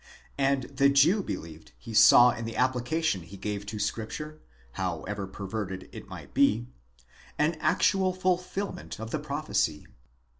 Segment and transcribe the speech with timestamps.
[0.01, 0.09] 6
[0.39, 0.63] And.
[0.77, 5.89] the Jew believed he saw in the application he gave to the Scripture, however perverted
[5.91, 6.65] it might be,
[7.37, 9.85] an actual fulfilment of the prophecy.